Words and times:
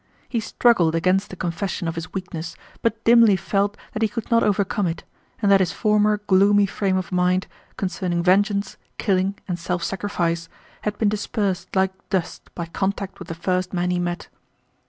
He 0.27 0.39
struggled 0.39 0.95
against 0.95 1.29
the 1.29 1.35
confession 1.35 1.87
of 1.87 1.93
his 1.93 2.11
weakness 2.11 2.55
but 2.81 3.03
dimly 3.03 3.35
felt 3.35 3.77
that 3.93 4.01
he 4.01 4.07
could 4.07 4.31
not 4.31 4.41
overcome 4.41 4.87
it 4.87 5.03
and 5.43 5.51
that 5.51 5.59
his 5.59 5.71
former 5.73 6.17
gloomy 6.25 6.65
frame 6.65 6.97
of 6.97 7.11
mind, 7.11 7.45
concerning 7.77 8.23
vengeance, 8.23 8.77
killing, 8.97 9.37
and 9.47 9.59
self 9.59 9.83
sacrifice, 9.83 10.49
had 10.81 10.97
been 10.97 11.09
dispersed 11.09 11.75
like 11.75 11.91
dust 12.09 12.49
by 12.55 12.65
contact 12.65 13.19
with 13.19 13.27
the 13.27 13.35
first 13.35 13.73
man 13.75 13.91
he 13.91 13.99
met. 13.99 14.27